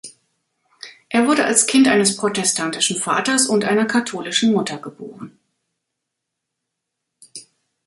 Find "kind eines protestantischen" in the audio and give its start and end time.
1.67-2.97